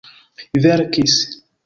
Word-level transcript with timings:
verkis 0.63 1.13